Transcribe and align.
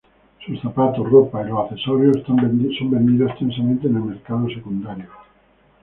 Sus 0.43 0.59
zapatos, 0.63 1.07
ropa, 1.07 1.43
y 1.43 1.49
los 1.49 1.59
accesorios 1.59 2.23
son 2.25 2.37
vendidos 2.37 3.29
extensamente 3.29 3.85
en 3.85 3.97
el 3.97 4.01
mercado 4.01 4.47
secundario. 4.47 5.05